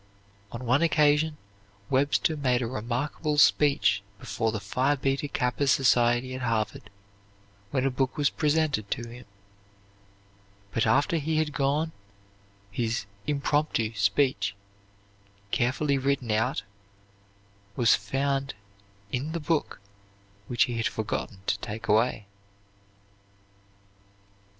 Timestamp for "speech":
3.37-4.01, 13.93-14.55